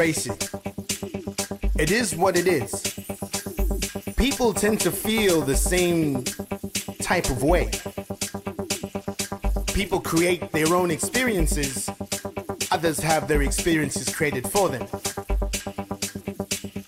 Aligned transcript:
face 0.00 0.26
it, 0.26 0.48
it 1.78 1.90
is 1.90 2.16
what 2.16 2.34
it 2.34 2.46
is. 2.46 2.70
People 4.16 4.54
tend 4.54 4.80
to 4.80 4.90
feel 4.90 5.42
the 5.42 5.54
same 5.54 6.24
type 7.02 7.28
of 7.28 7.42
way. 7.42 7.70
People 9.74 10.00
create 10.00 10.50
their 10.52 10.74
own 10.74 10.90
experiences, 10.90 11.89
others 12.80 13.00
have 13.00 13.28
their 13.28 13.42
experiences 13.42 14.08
created 14.08 14.50
for 14.50 14.70
them. 14.70 14.86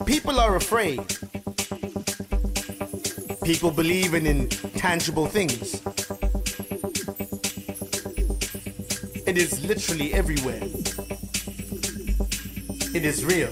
People 0.06 0.40
are 0.40 0.56
afraid. 0.56 1.00
People 3.44 3.70
believe 3.70 4.14
in 4.14 4.24
intangible 4.24 5.26
things. 5.26 5.82
It 9.26 9.36
is 9.36 9.62
literally 9.66 10.14
everywhere. 10.14 10.62
It 12.94 13.04
is 13.04 13.22
real. 13.26 13.50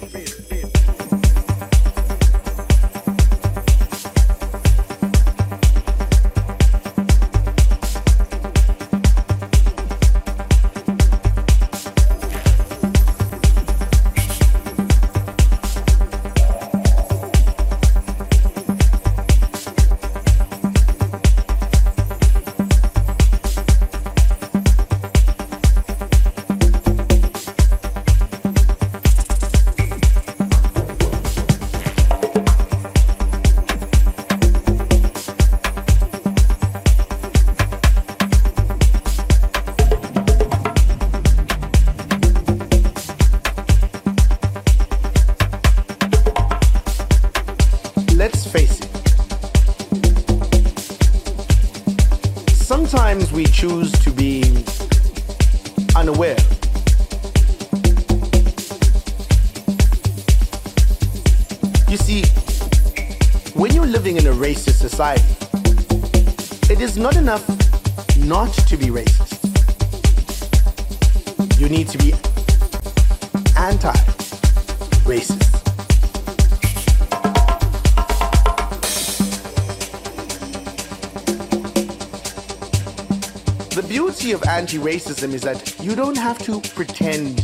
Beauty 83.88 84.32
of 84.32 84.42
anti 84.44 84.78
racism 84.78 85.32
is 85.32 85.42
that 85.42 85.78
you 85.80 85.94
don't 85.94 86.18
have 86.18 86.38
to 86.40 86.60
pretend 86.74 87.38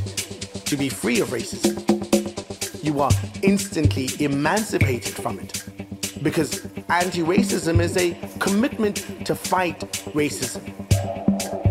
to 0.67 0.77
be 0.77 0.89
free 0.89 1.21
of 1.21 1.29
racism. 1.29 1.75
You 2.83 3.01
are 3.01 3.13
instantly 3.43 4.09
emancipated 4.19 5.15
from 5.15 5.39
it. 5.39 5.63
Because 6.23 6.67
anti 6.89 7.23
racism 7.23 7.81
is 7.81 7.97
a 7.97 8.17
commitment 8.41 9.25
to 9.27 9.37
fight 9.37 9.81
racism, 10.15 10.63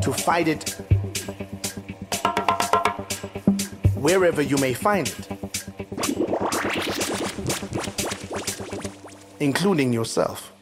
to 0.01 0.13
fight 0.13 0.47
it 0.47 0.69
wherever 3.95 4.41
you 4.41 4.57
may 4.57 4.73
find 4.73 5.07
it, 5.07 5.27
including 9.41 9.91
yourself. 9.91 10.54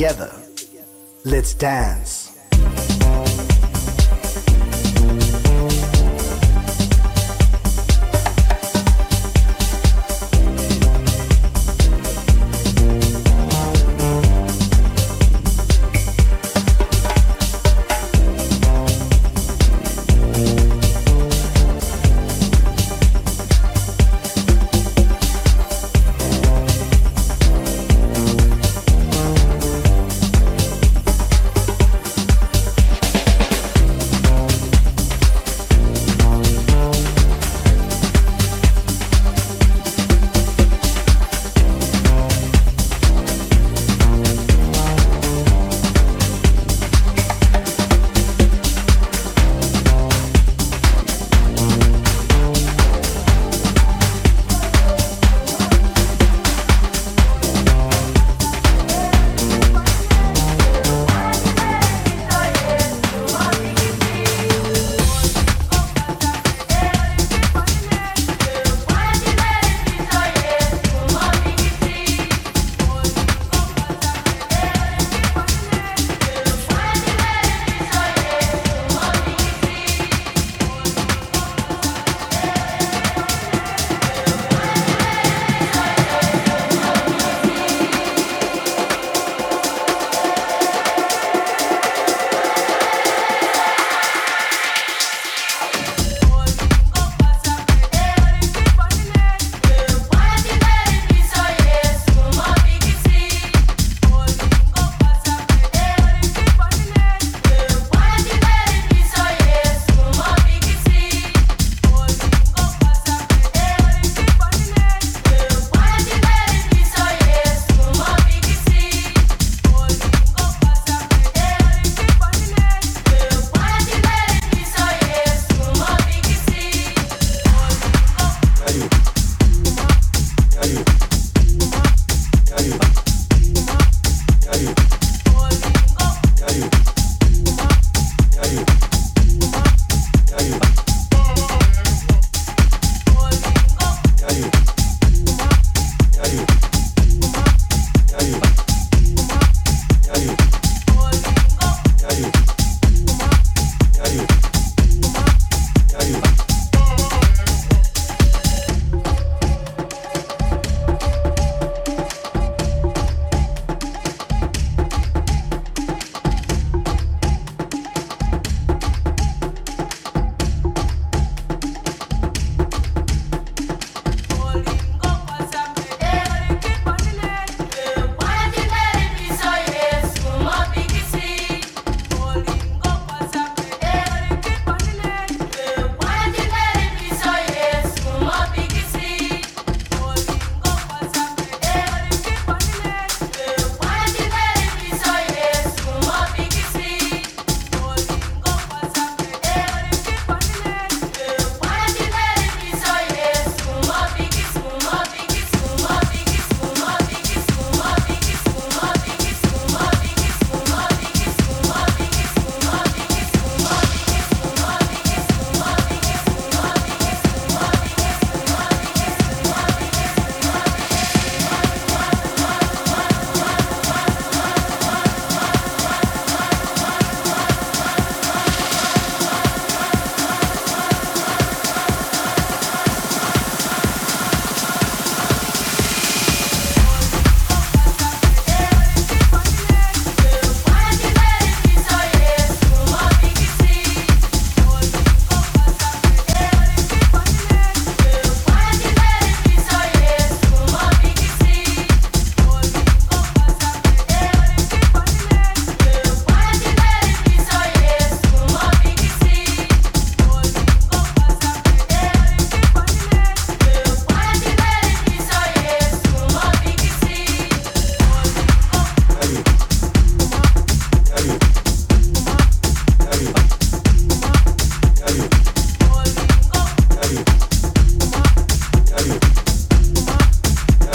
Together. 0.00 0.32
Let's 1.26 1.52
dance. 1.52 2.19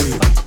Bye. 0.05 0.44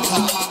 Mata. 0.00 0.49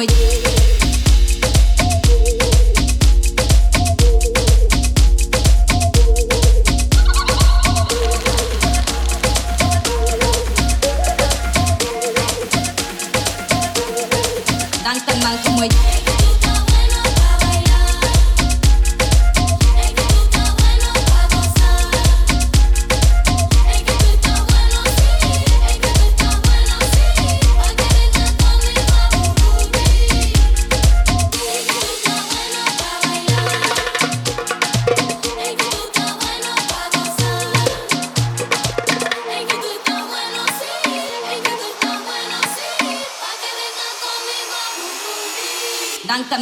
muelle. 0.00 0.39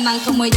nang 0.05 0.19
kemoy 0.23 0.51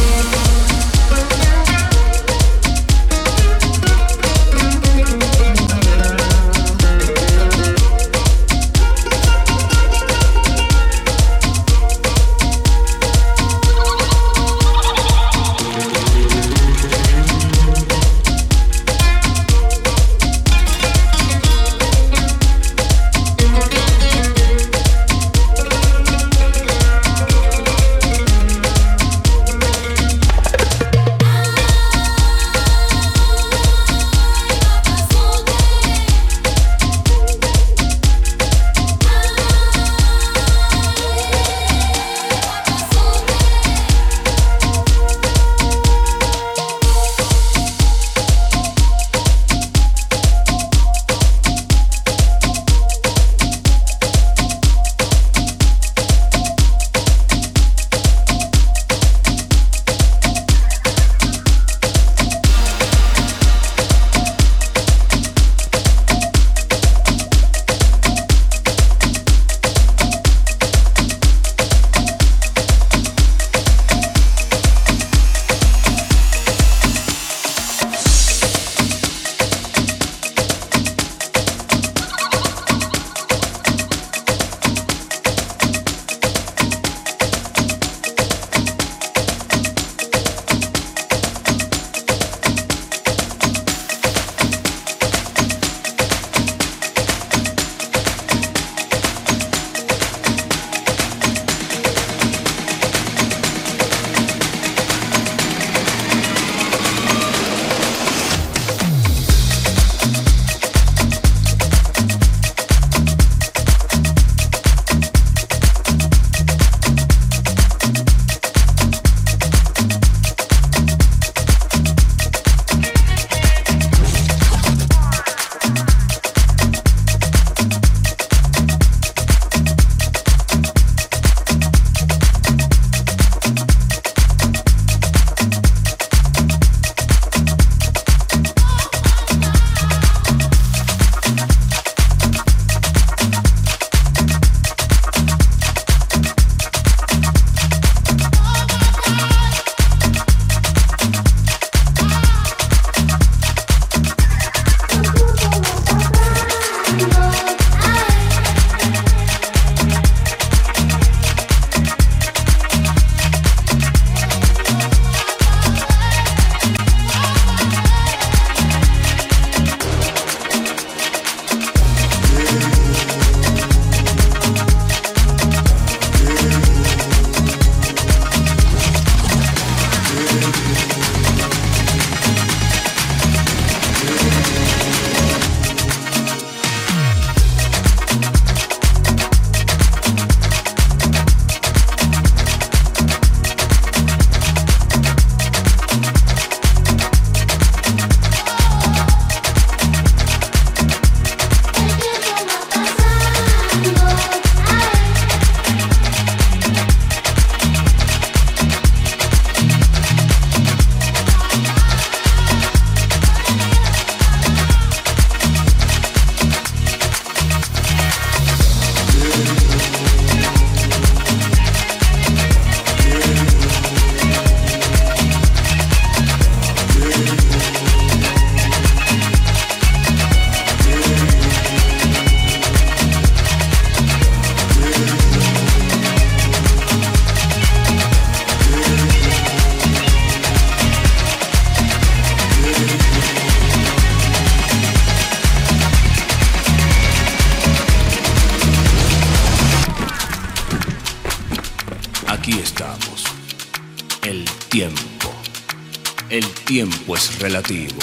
relativo. 257.42 257.98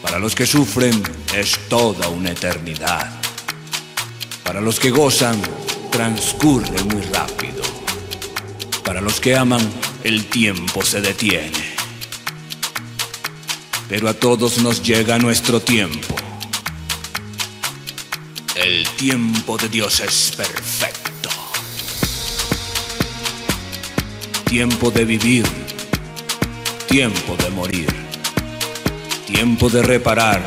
Para 0.00 0.20
los 0.20 0.36
que 0.36 0.46
sufren 0.46 1.02
es 1.34 1.58
toda 1.68 2.08
una 2.08 2.30
eternidad. 2.30 3.10
Para 4.44 4.60
los 4.60 4.78
que 4.78 4.90
gozan 4.90 5.42
transcurre 5.90 6.82
muy 6.84 7.02
rápido. 7.02 7.62
Para 8.84 9.00
los 9.00 9.18
que 9.20 9.36
aman 9.36 9.60
el 10.04 10.26
tiempo 10.26 10.84
se 10.84 11.00
detiene. 11.00 11.76
Pero 13.88 14.08
a 14.08 14.14
todos 14.14 14.58
nos 14.58 14.82
llega 14.82 15.18
nuestro 15.18 15.60
tiempo. 15.60 16.14
El 18.54 18.86
tiempo 18.90 19.56
de 19.56 19.68
Dios 19.68 19.98
es 19.98 20.32
perfecto. 20.36 21.28
Tiempo 24.44 24.90
de 24.90 25.04
vivir, 25.04 25.44
tiempo 26.86 27.36
de 27.36 27.50
morir, 27.50 27.97
tiempo 29.28 29.68
de 29.68 29.82
reparar, 29.82 30.42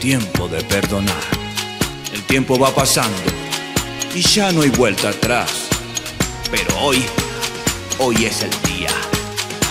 tiempo 0.00 0.48
de 0.48 0.64
perdonar. 0.64 1.22
El 2.14 2.22
tiempo 2.22 2.58
va 2.58 2.74
pasando 2.74 3.22
y 4.14 4.22
ya 4.22 4.52
no 4.52 4.62
hay 4.62 4.70
vuelta 4.70 5.10
atrás. 5.10 5.50
Pero 6.50 6.78
hoy, 6.78 7.04
hoy 7.98 8.24
es 8.24 8.40
el 8.40 8.50
día. 8.62 8.88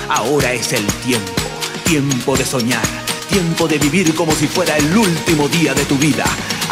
Ahora 0.09 0.53
es 0.53 0.73
el 0.73 0.85
tiempo 1.05 1.31
Tiempo 1.85 2.37
de 2.37 2.45
soñar, 2.45 2.85
tiempo 3.29 3.67
de 3.67 3.77
vivir 3.79 4.13
como 4.13 4.33
si 4.33 4.47
fuera 4.47 4.77
el 4.77 4.95
último 4.95 5.49
día 5.49 5.73
de 5.73 5.83
tu 5.85 5.97
vida. 5.97 6.23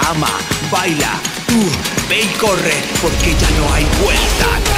Ama, 0.09 0.29
baila, 0.71 1.19
tú, 1.47 1.59
ve 2.07 2.21
y 2.21 2.27
corre, 2.39 2.75
porque 3.01 3.35
ya 3.39 3.49
no 3.57 3.73
hay 3.73 3.85
vuelta 4.03 4.70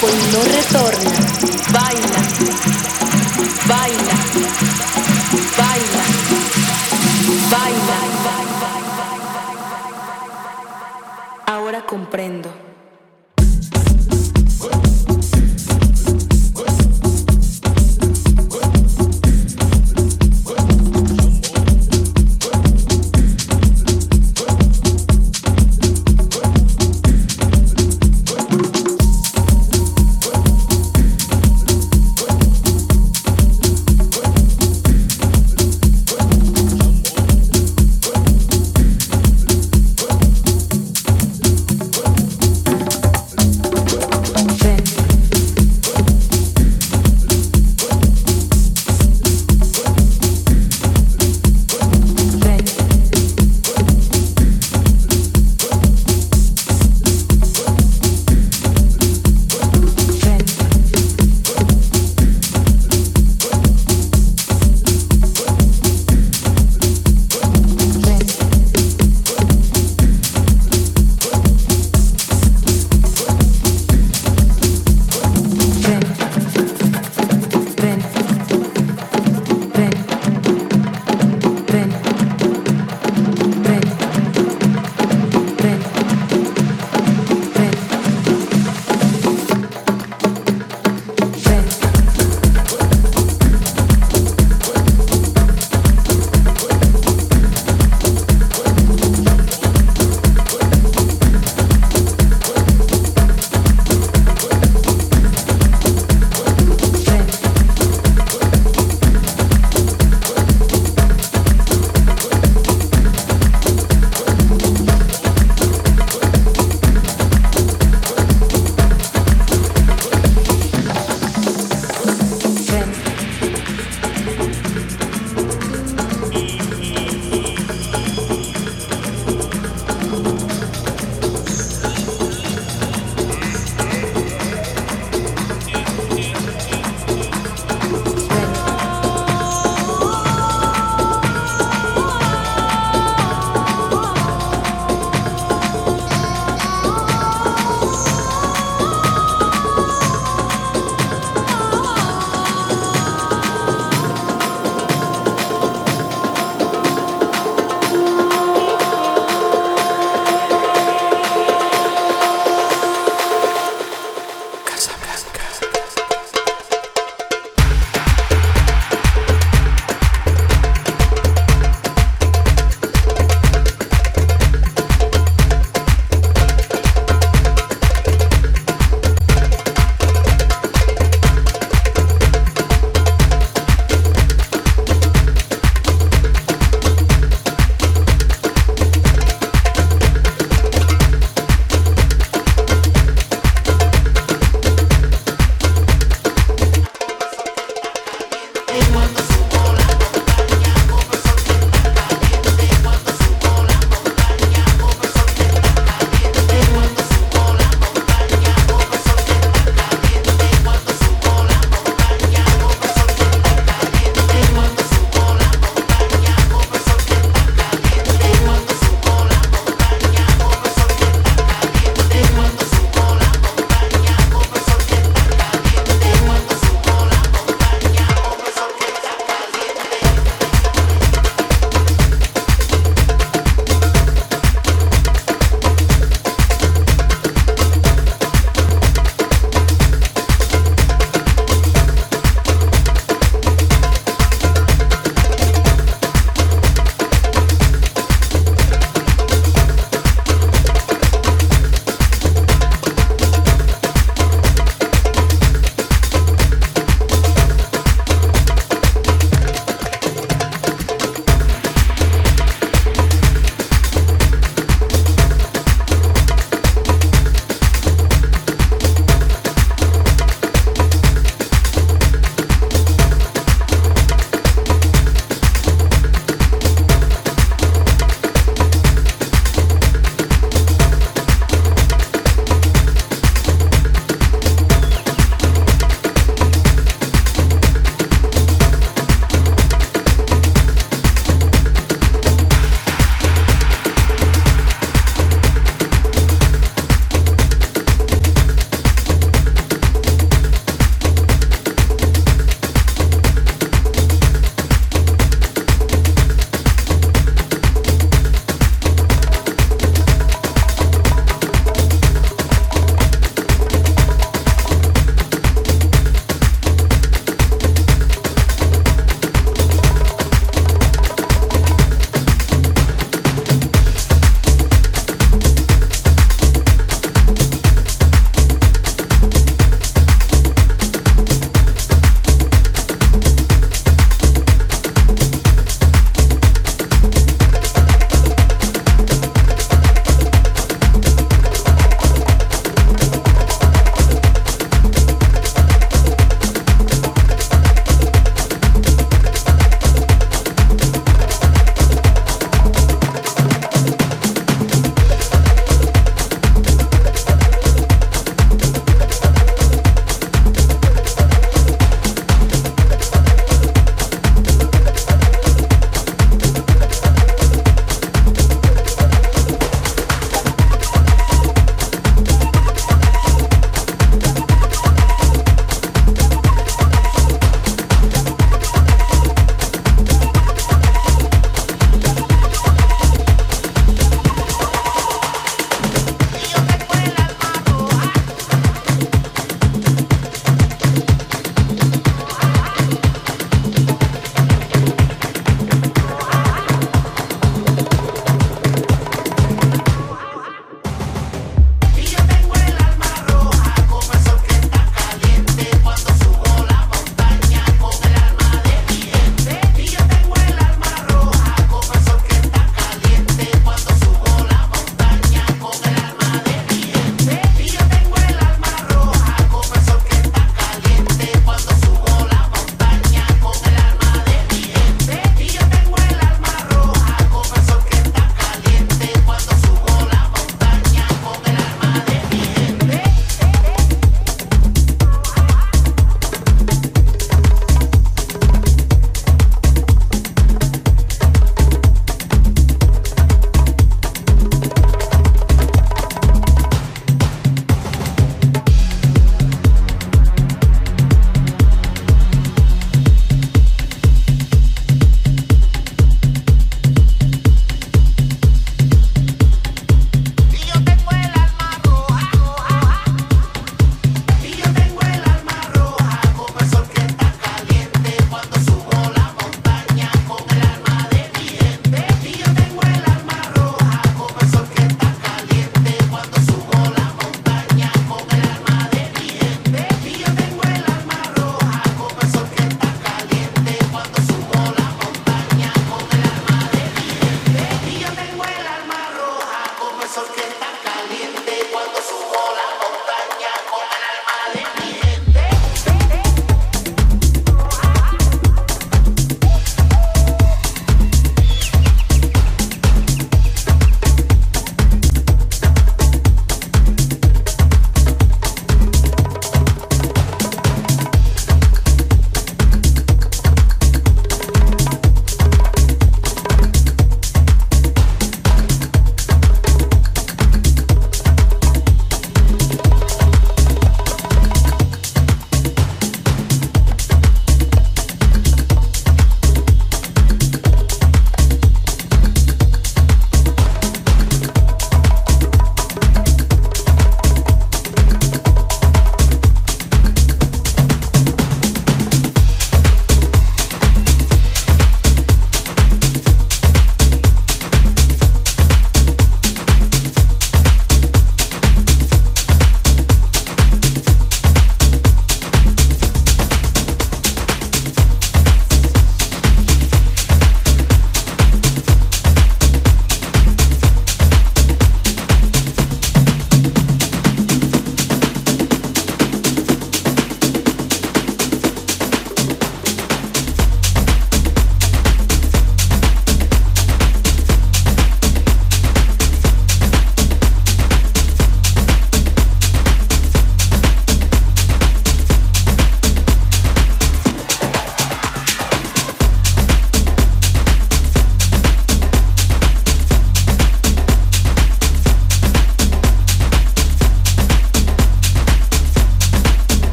tiempo 0.00 0.16
y 0.16 0.32
no 0.32 0.42
retorna. 0.44 0.89